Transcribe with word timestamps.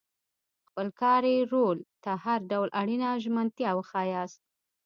خپل 0.67 0.87
کاري 1.01 1.35
رول 1.51 1.77
ته 2.03 2.11
هر 2.23 2.39
ډول 2.51 2.69
اړینه 2.81 3.09
ژمنتیا 3.23 3.71
وښایاست. 3.75 4.41